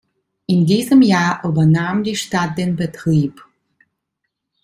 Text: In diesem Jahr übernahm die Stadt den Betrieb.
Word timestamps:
In 0.47 0.65
diesem 0.65 1.03
Jahr 1.03 1.45
übernahm 1.45 2.03
die 2.03 2.15
Stadt 2.15 2.57
den 2.57 2.75
Betrieb. 2.75 3.45